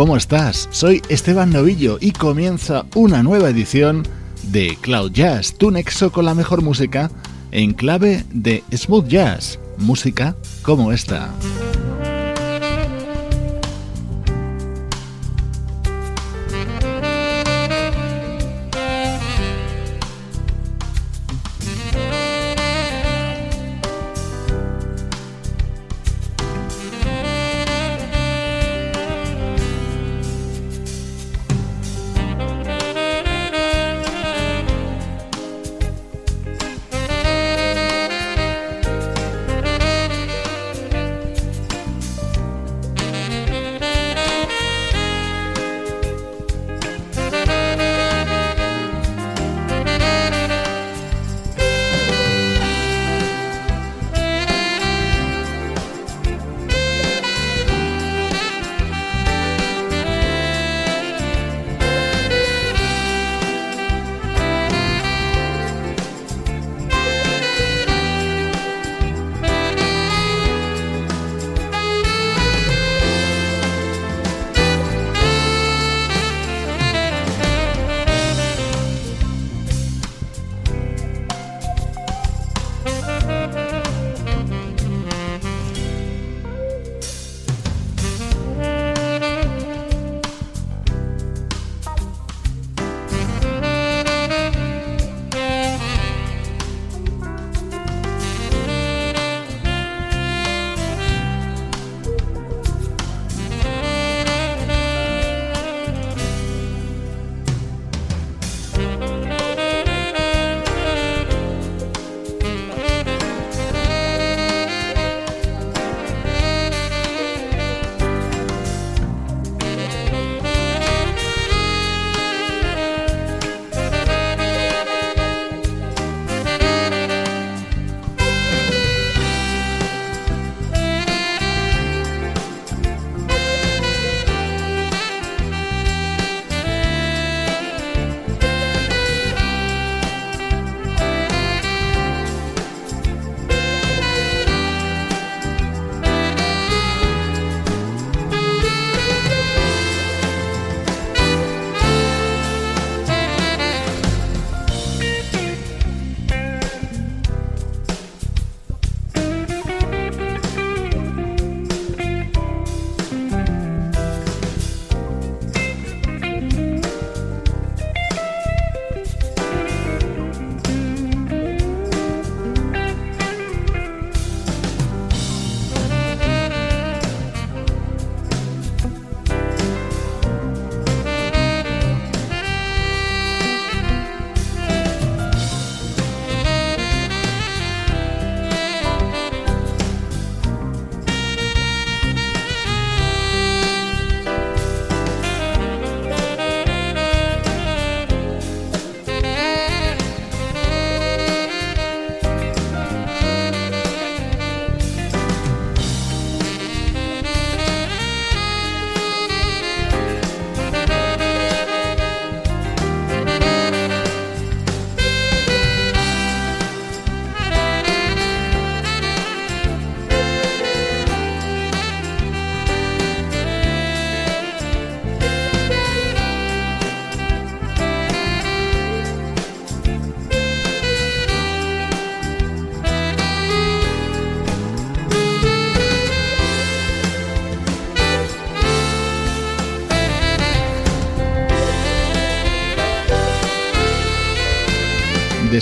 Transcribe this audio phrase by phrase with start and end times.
[0.00, 0.66] ¿cómo estás?
[0.70, 4.02] Soy Esteban Novillo y comienza una nueva edición
[4.44, 7.10] de Cloud Jazz, tu nexo con la mejor música
[7.50, 11.28] en clave de smooth jazz, música como esta.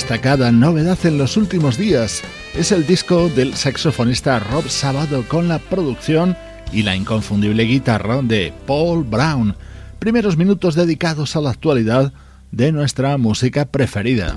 [0.08, 2.22] Destacada novedad en los últimos días
[2.54, 6.34] es el disco del saxofonista Rob Sabado con la producción
[6.72, 9.54] y la inconfundible guitarra de Paul Brown.
[9.98, 12.14] Primeros minutos dedicados a la actualidad
[12.52, 14.34] de nuestra música preferida.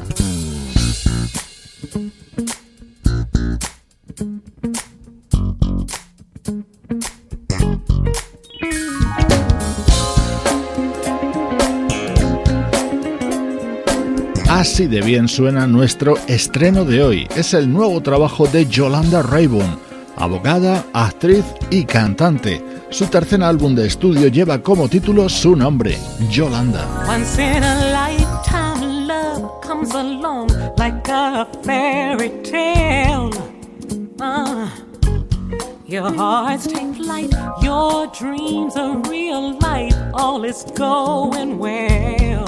[14.62, 17.28] Así de bien suena nuestro estreno de hoy.
[17.36, 19.80] Es el nuevo trabajo de Yolanda Rayburn,
[20.18, 22.64] abogada, actriz y cantante.
[22.92, 25.98] Su tercer álbum de estudio lleva como título su nombre,
[26.30, 26.86] Yolanda.
[35.88, 42.41] Your hearts take flight, your dreams are real life, all is going well.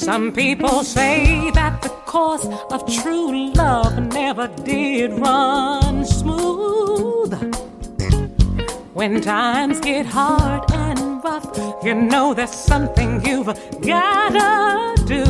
[0.00, 7.34] Some people say that the course of true love never did run smooth.
[8.94, 11.46] When times get hard and rough,
[11.84, 15.26] you know there's something you've gotta do.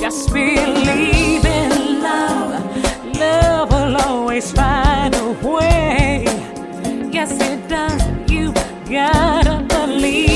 [0.00, 6.24] Just believe in love, love will always find a way.
[7.12, 8.02] Yes, it does.
[8.30, 8.54] You
[8.88, 10.29] gotta believe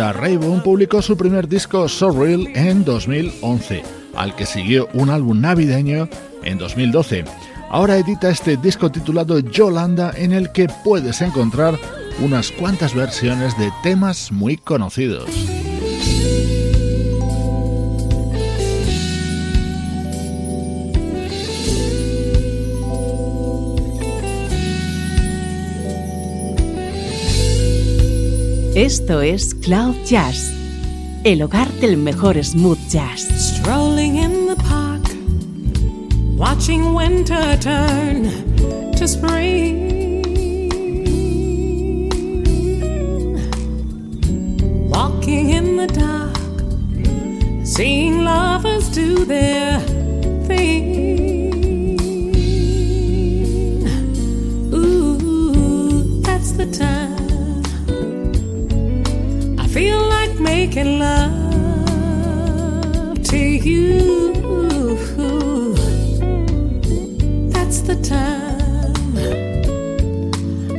[0.01, 3.83] Yolanda Raybon publicó su primer disco So Real en 2011,
[4.15, 6.09] al que siguió un álbum navideño
[6.41, 7.23] en 2012.
[7.69, 11.77] Ahora edita este disco titulado Yolanda en el que puedes encontrar
[12.19, 15.29] unas cuantas versiones de temas muy conocidos.
[28.81, 30.51] Esto es Cloud Jazz,
[31.23, 33.21] el hogar del mejor smooth jazz.
[33.21, 35.03] Strolling in the park,
[36.35, 38.23] watching winter turn
[38.93, 39.91] to spring.
[44.89, 46.35] Walking in the dark,
[47.63, 49.79] seeing lovers do their
[60.73, 62.31] making love
[63.21, 64.31] to you.
[67.49, 69.17] That's the time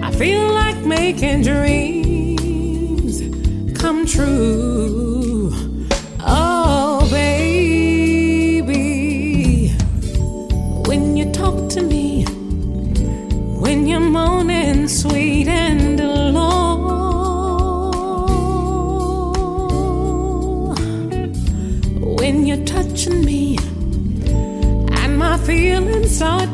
[0.02, 3.20] I feel like making dreams
[3.78, 4.61] come true.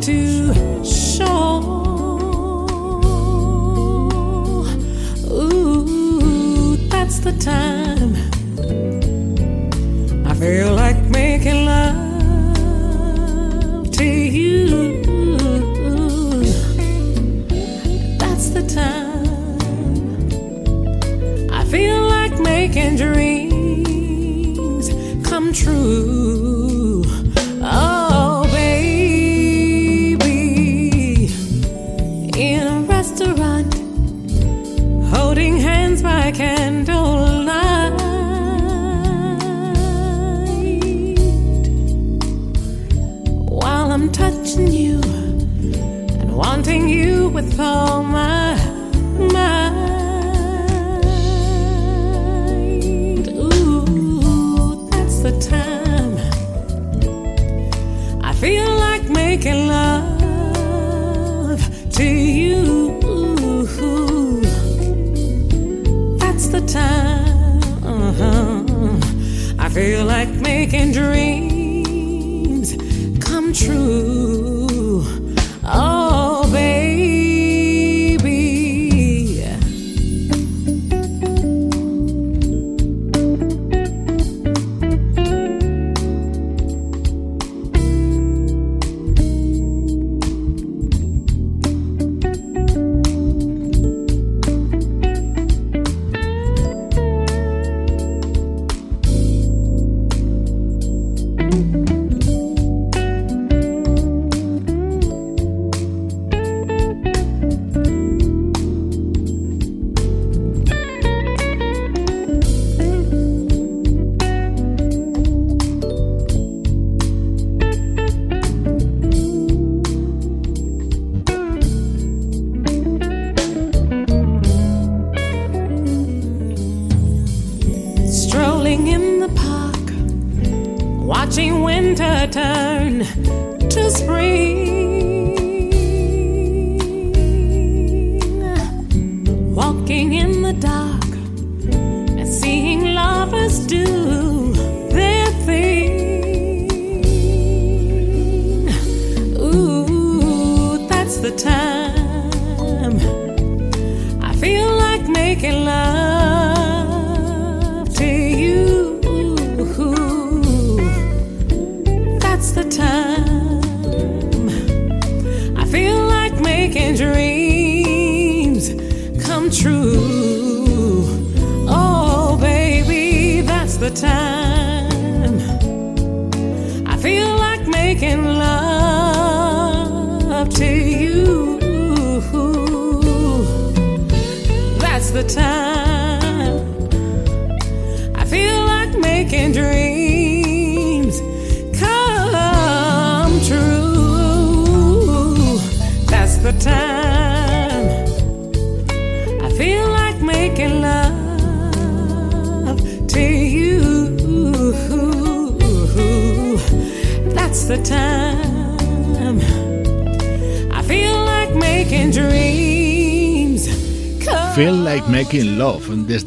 [0.09, 1.61] To show.
[5.31, 8.17] Ooh, that's the time
[10.27, 10.78] I feel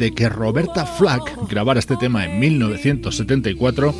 [0.01, 3.93] Desde que Roberta Flack grabara este tema en 1974,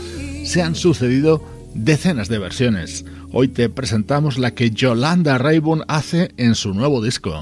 [0.43, 1.43] se han sucedido
[1.75, 3.05] decenas de versiones.
[3.31, 7.39] Hoy te presentamos la que Yolanda Rayburn hace en su nuevo disco.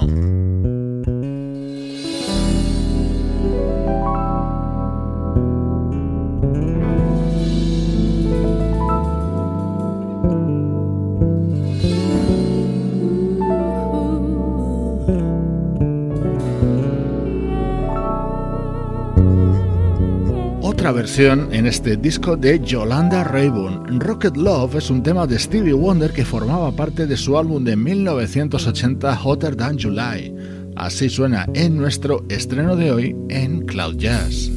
[21.20, 24.00] En este disco de Yolanda Rayburn.
[24.00, 27.76] Rocket Love es un tema de Stevie Wonder que formaba parte de su álbum de
[27.76, 30.34] 1980 Hotter Than July.
[30.76, 34.50] Así suena en nuestro estreno de hoy en Cloud Jazz.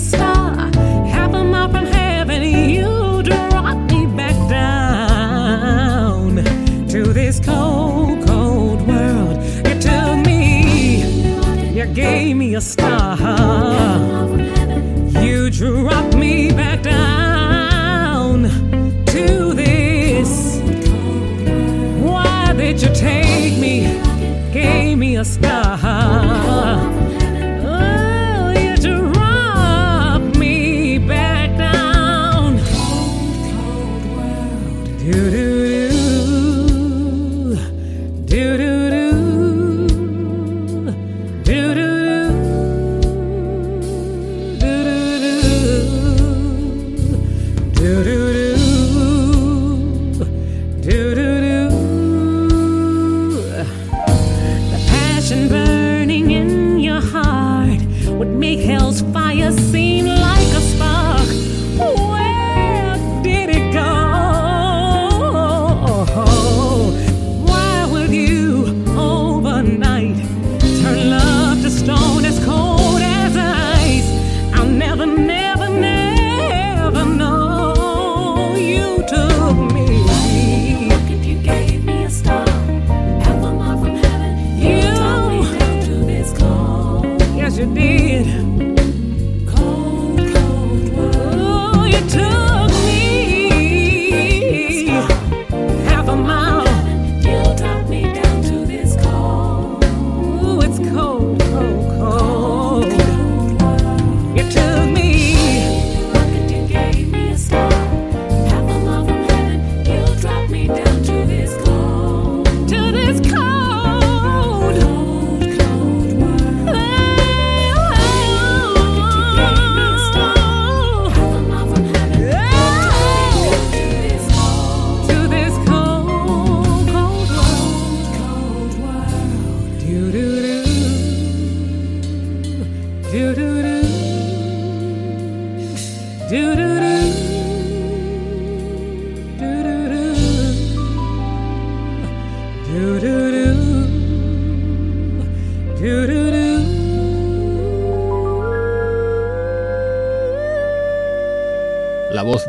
[0.00, 0.54] star,
[1.06, 3.22] half a mile from heaven, you
[3.90, 6.36] me back down
[6.88, 9.36] to this cold, cold world.
[9.80, 11.02] Took me,
[11.72, 13.16] you gave me a star,
[15.20, 18.44] you dropped me back down
[19.06, 20.60] to this.
[22.02, 24.00] Why did you take me?
[24.52, 25.47] Gave me a star.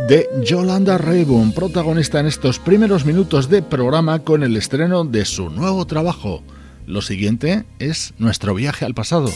[0.09, 5.51] de Yolanda Rayburn, protagonista en estos primeros minutos de programa con el estreno de su
[5.51, 6.41] nuevo trabajo.
[6.87, 9.29] Lo siguiente es nuestro viaje al pasado.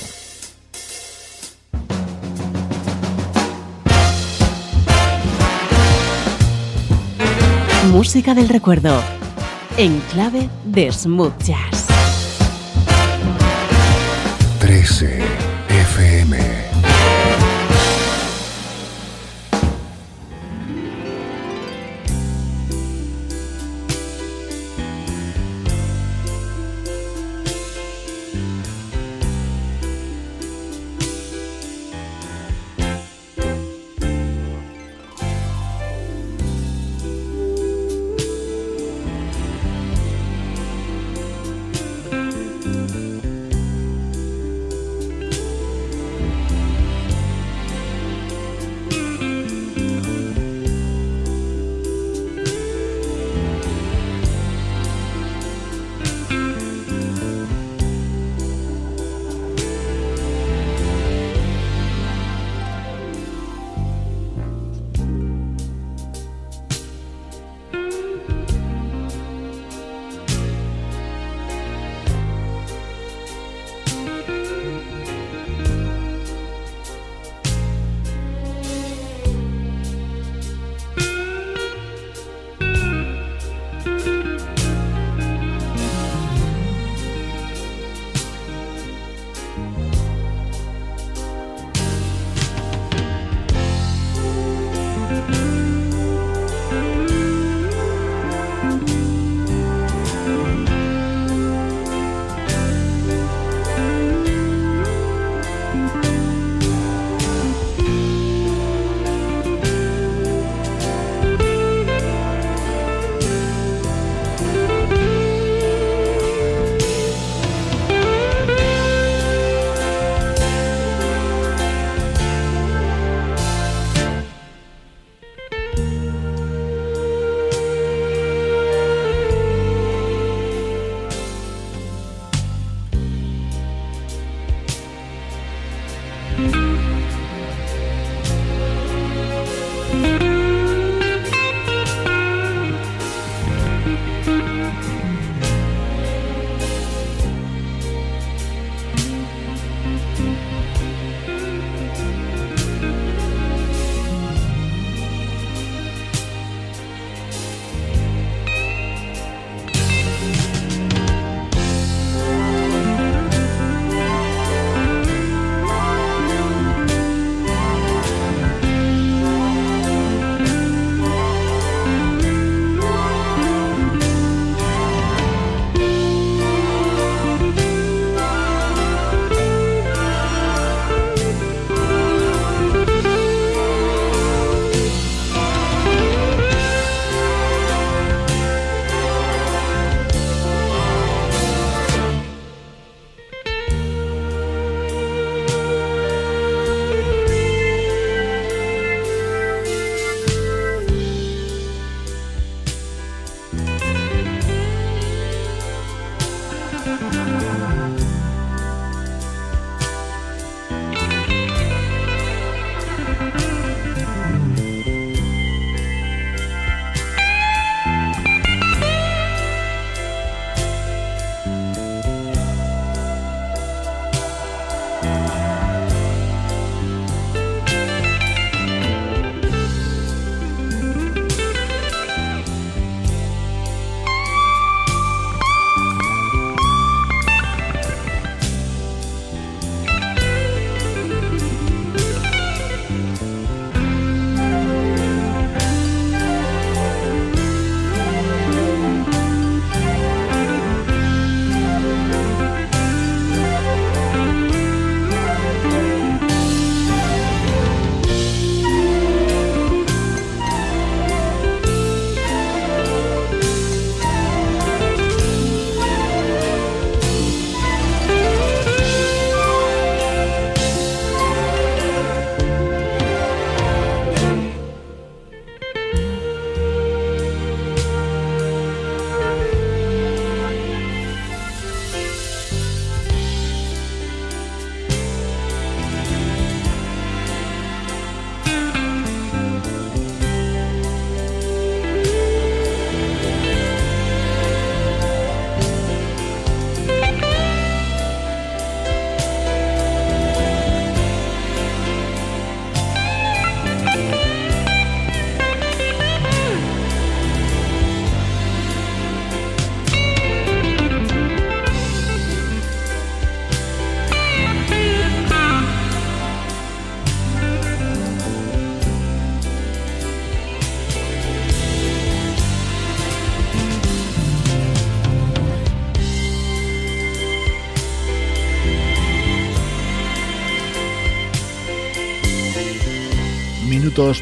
[7.92, 9.00] Música del recuerdo,
[9.78, 11.86] en clave de smooth jazz.
[14.60, 15.20] 13
[15.70, 16.73] FM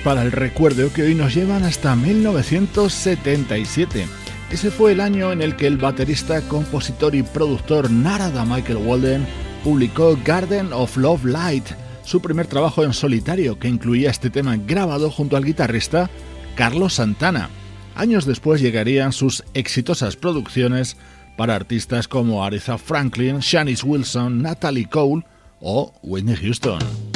[0.04, 4.06] para el recuerdo que hoy nos llevan hasta 1977.
[4.52, 9.26] Ese fue el año en el que el baterista, compositor y productor Narada Michael Walden
[9.64, 11.64] publicó Garden of Love Light,
[12.04, 16.10] su primer trabajo en solitario que incluía este tema grabado junto al guitarrista
[16.56, 17.50] Carlos Santana.
[17.96, 20.98] Años después llegarían sus exitosas producciones
[21.38, 25.24] para artistas como Aretha Franklin, Shanice Wilson, Natalie Cole
[25.62, 27.11] o Whitney Houston.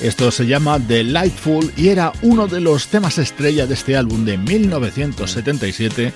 [0.00, 4.38] Esto se llama Delightful y era uno de los temas estrella de este álbum de
[4.38, 6.12] 1977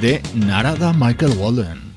[0.00, 1.87] de Narada Michael Walden.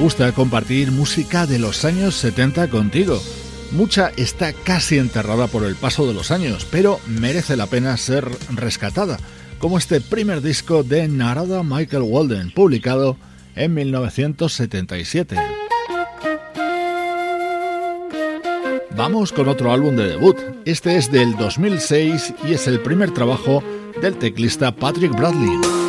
[0.00, 3.20] Gusta compartir música de los años 70 contigo.
[3.70, 8.26] Mucha está casi enterrada por el paso de los años, pero merece la pena ser
[8.54, 9.18] rescatada,
[9.58, 13.18] como este primer disco de Narada Michael Walden, publicado
[13.54, 15.36] en 1977.
[18.96, 20.38] Vamos con otro álbum de debut.
[20.64, 23.62] Este es del 2006 y es el primer trabajo
[24.00, 25.79] del teclista Patrick Bradley.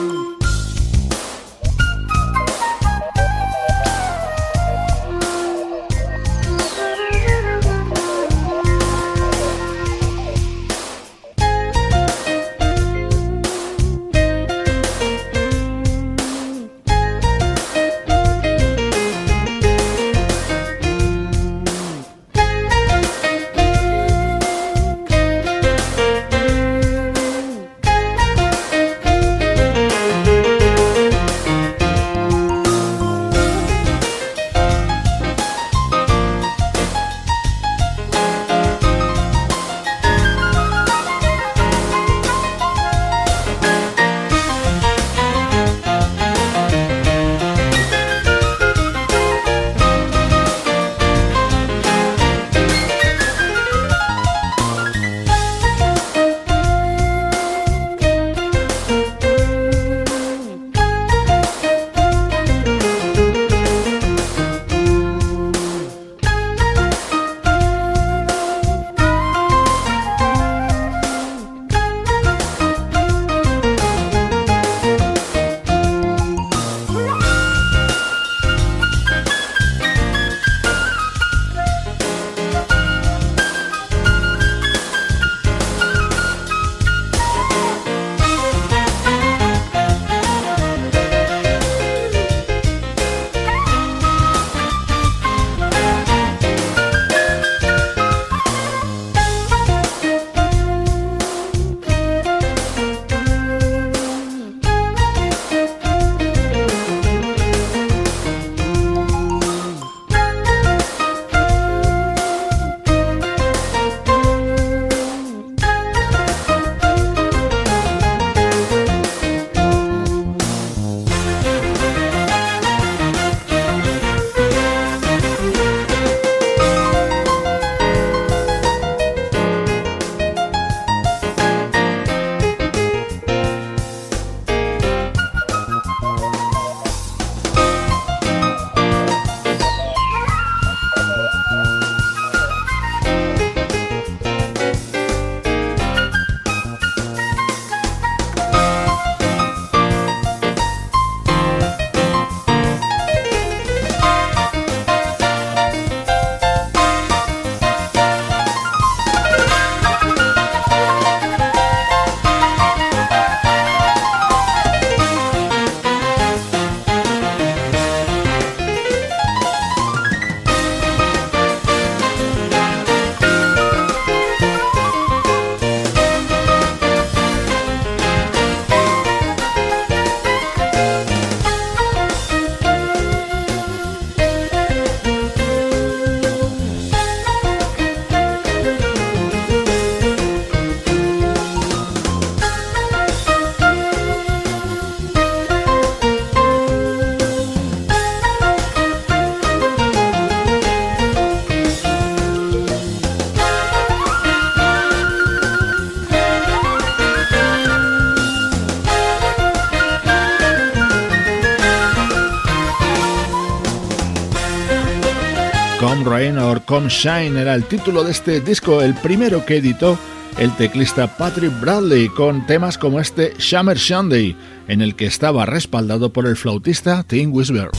[216.00, 220.00] Rain or Come Shine era el título de este disco, el primero que editó
[220.38, 224.36] el teclista Patrick Bradley, con temas como este Summer Sunday,
[224.70, 227.70] en el que estaba respaldado por el flautista Tim Whisper.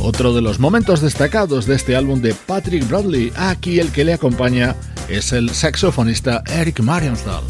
[0.00, 4.12] Otro de los momentos destacados de este álbum de Patrick Bradley, aquí el que le
[4.12, 4.76] acompaña
[5.08, 7.42] es el saxofonista Eric Marienthal.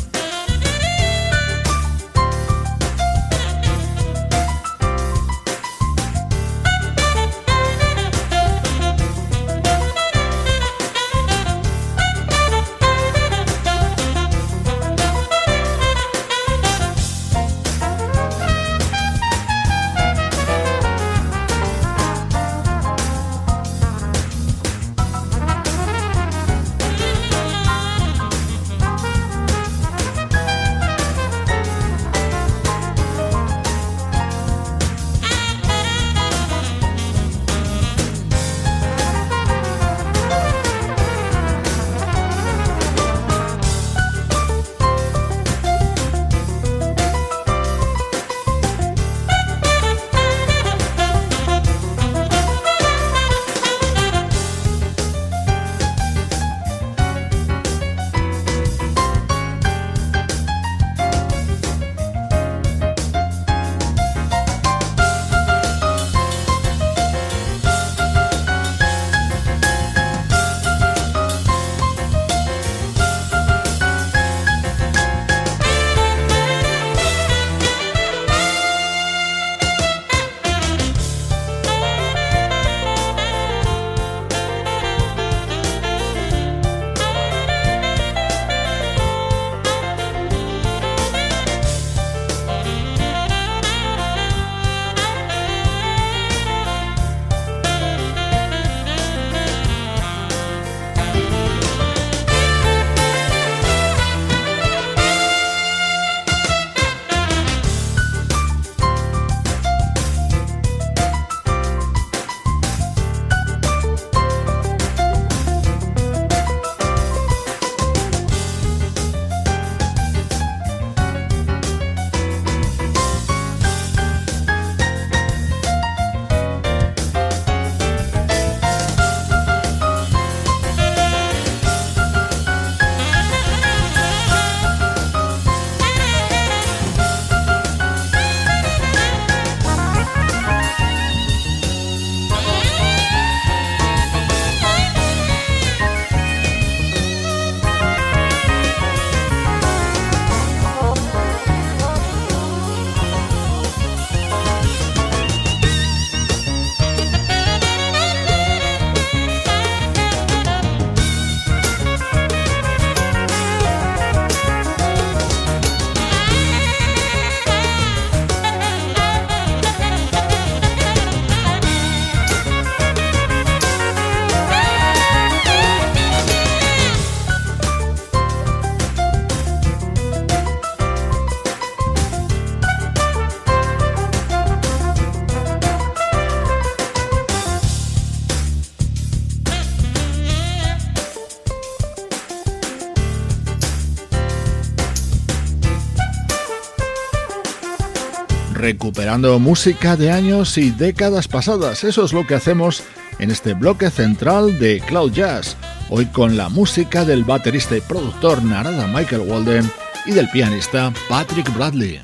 [198.58, 201.84] Recuperando música de años y décadas pasadas.
[201.84, 202.82] Eso es lo que hacemos
[203.18, 205.56] en este bloque central de Cloud Jazz,
[205.88, 209.70] hoy con la música del baterista y productor Narada Michael Walden
[210.06, 212.00] y del pianista Patrick Bradley.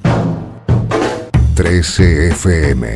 [1.55, 2.94] 13 FM.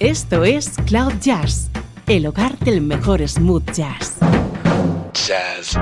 [0.00, 1.68] Esto es Cloud Jazz,
[2.06, 4.16] el hogar del mejor smooth jazz.
[5.14, 5.78] Jazz.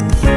[0.00, 0.29] Bye.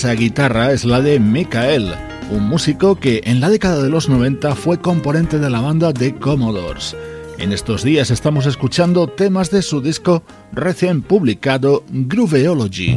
[0.00, 1.94] Esa guitarra es la de Michael,
[2.30, 6.14] un músico que en la década de los 90 fue componente de la banda The
[6.14, 6.96] Commodores.
[7.36, 10.22] En estos días estamos escuchando temas de su disco
[10.52, 12.96] recién publicado Grooveology.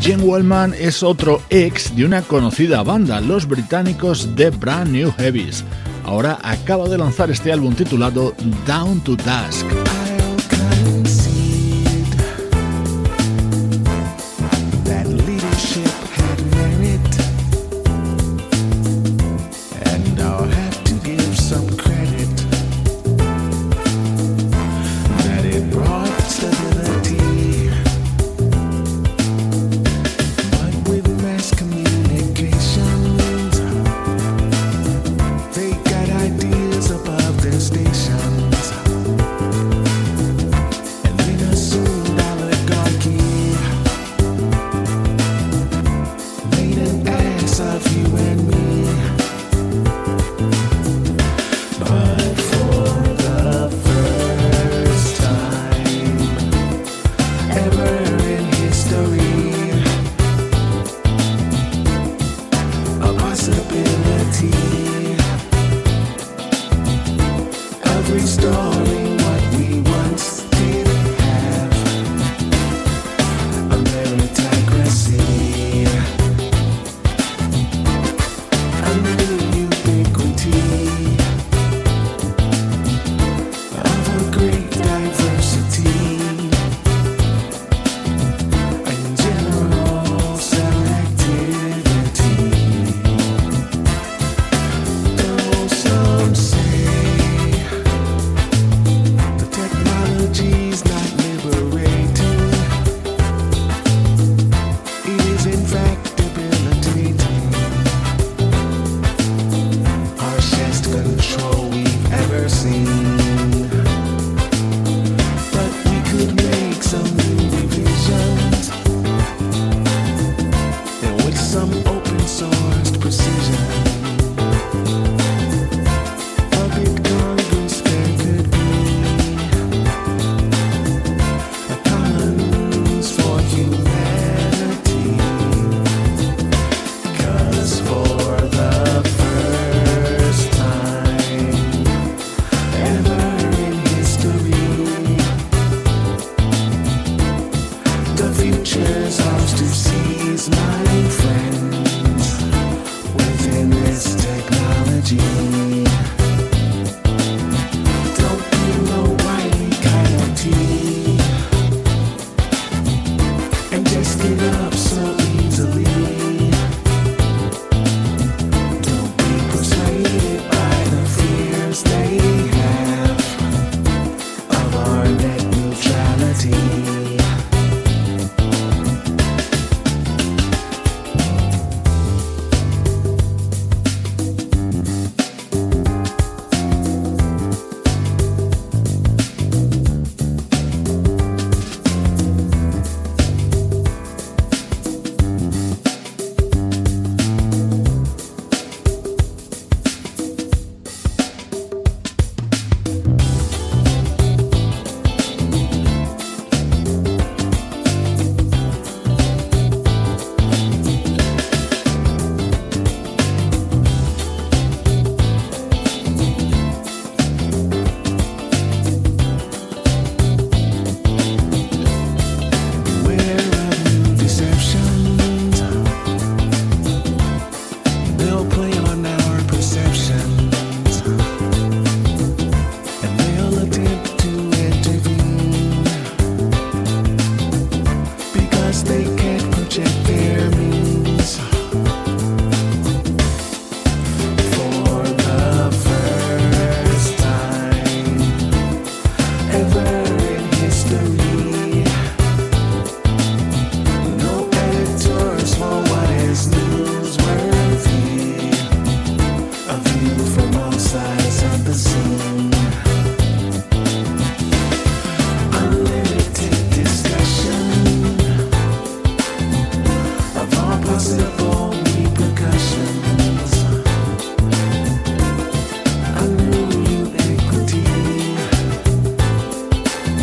[0.00, 5.64] Jim Wellman es otro ex de una conocida banda, los británicos The Brand New Heavies.
[6.06, 8.32] Ahora acaba de lanzar este álbum titulado
[8.66, 9.85] Down to Dusk.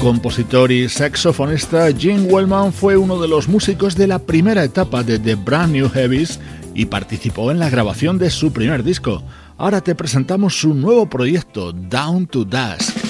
[0.04, 5.18] Compositor y saxofonista, Jim Wellman fue uno de los músicos de la primera etapa de
[5.18, 6.42] The Brand New Heavies
[6.76, 9.24] y participó en la grabación de su primer disco.
[9.58, 13.03] Ahora te presentamos su nuevo proyecto, Down to Dusk.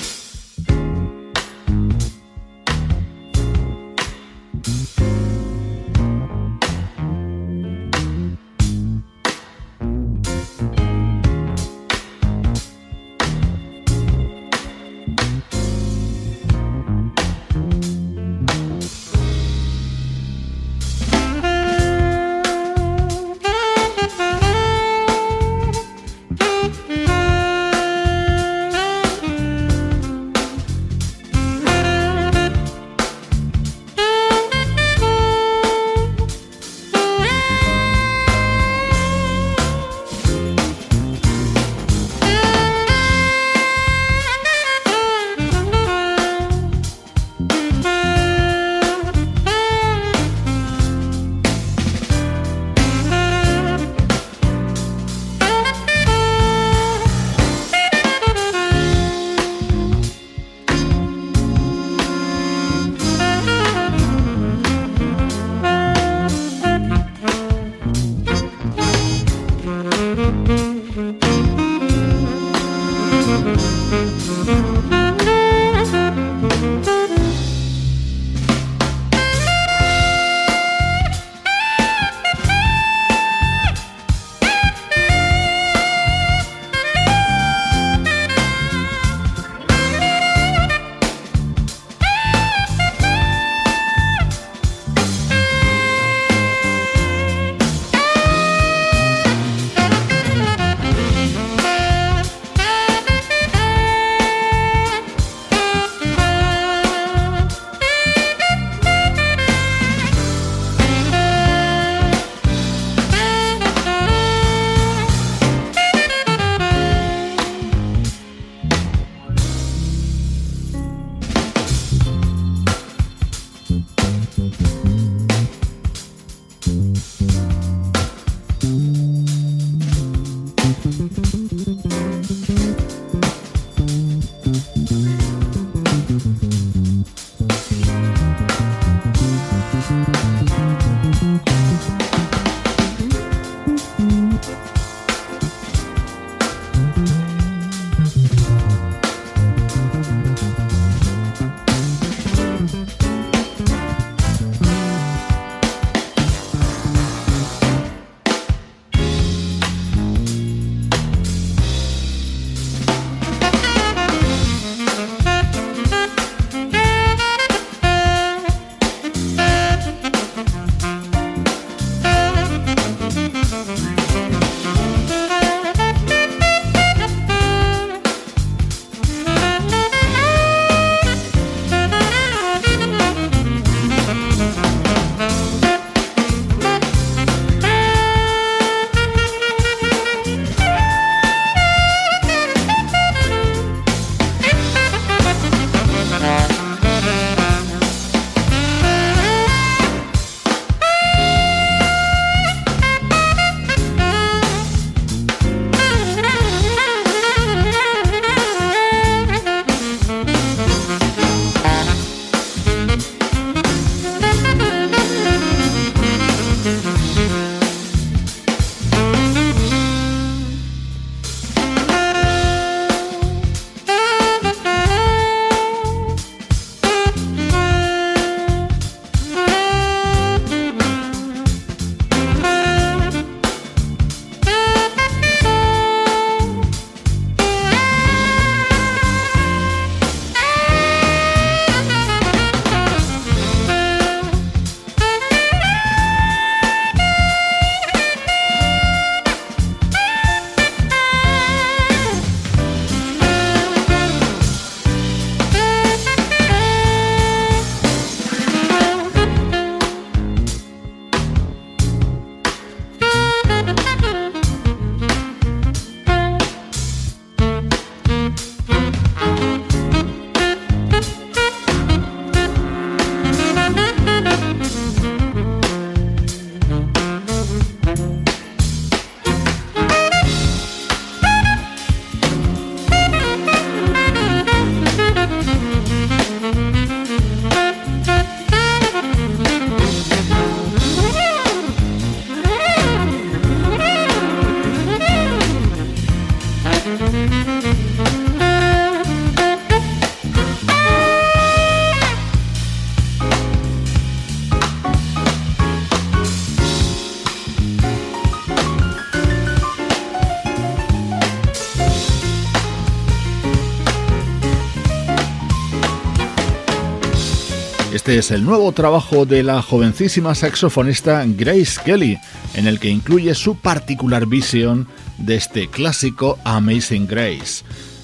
[318.03, 322.19] Este es el nuevo trabajo de la jovencísima saxofonista Grace Kelly,
[322.53, 324.89] en el que incluye su particular visión
[325.19, 327.63] de este clásico Amazing Grace.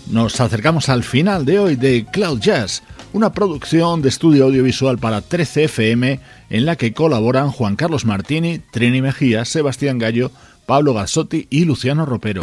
[0.09, 2.81] Nos acercamos al final de hoy de Cloud Jazz,
[3.11, 8.59] una producción de estudio audiovisual para 13 FM en la que colaboran Juan Carlos Martini,
[8.71, 10.31] Trini Mejía, Sebastián Gallo,
[10.65, 12.39] Pablo Gassotti y Luciano Ropero.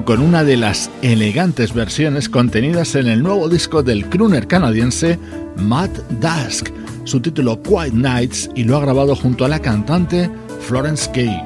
[0.00, 5.18] Con una de las elegantes versiones contenidas en el nuevo disco del crooner canadiense
[5.56, 6.70] Matt Dusk,
[7.04, 10.30] su título Quiet Nights, y lo ha grabado junto a la cantante
[10.60, 11.38] Florence Kay.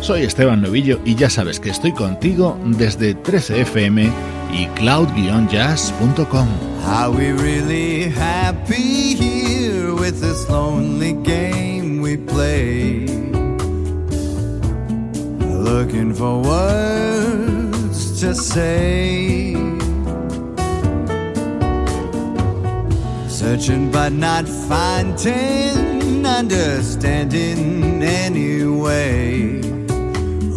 [0.00, 4.10] Soy Esteban Novillo y ya sabes que estoy contigo desde 13fm
[4.52, 6.48] y cloud-jazz.com.
[6.84, 13.06] Are we really happy here with this lonely game we play?
[15.38, 16.42] Looking for
[18.22, 19.52] to say.
[23.28, 29.60] Searching but not finding, understanding anyway.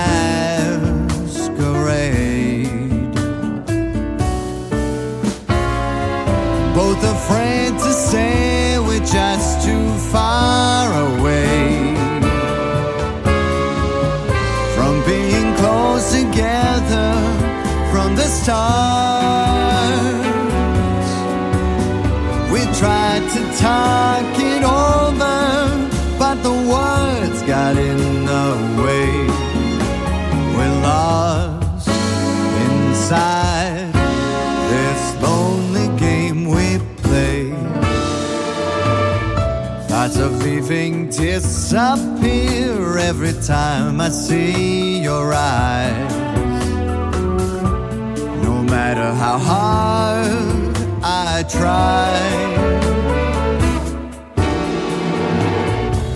[6.74, 11.83] Both afraid to say we're just too far away
[16.20, 17.11] together
[17.91, 20.14] from the start.
[22.53, 25.38] We tried to talk it over,
[26.20, 28.47] but the words got in the
[28.84, 29.09] way.
[30.55, 31.88] We're lost
[32.68, 33.93] inside
[41.18, 46.16] disappear every time I see your eyes.
[48.43, 52.09] No matter how hard I try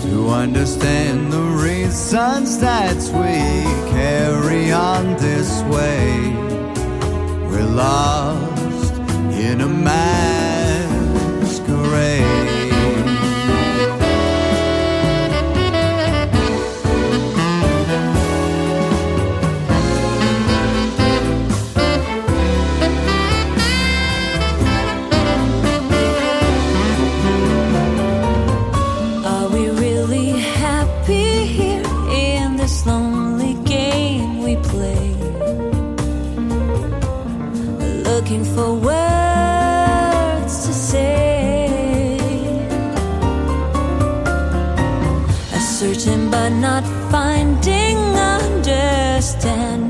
[0.02, 3.38] to understand the reasons that we
[3.90, 6.32] carry on this way.
[7.50, 8.94] We're lost
[9.32, 10.27] in a masquerade.
[49.48, 49.87] And.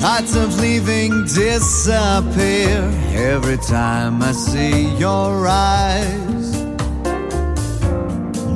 [0.00, 2.78] Thoughts of leaving disappear
[3.16, 6.62] every time I see your eyes.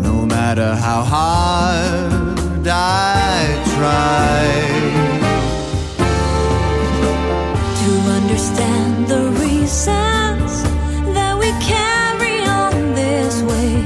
[0.06, 4.44] No matter how hard I try
[7.82, 10.62] to understand the reasons
[11.12, 13.82] that we carry on this way.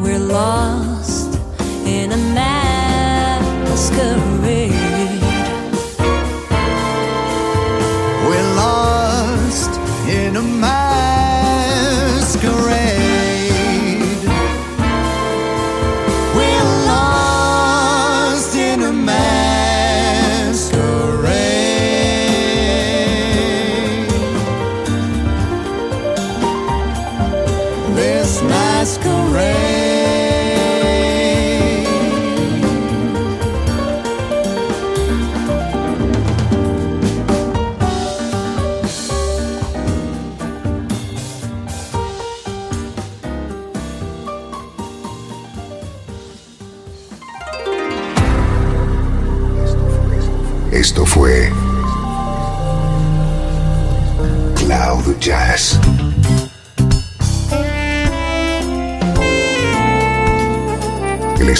[0.00, 0.85] We're lost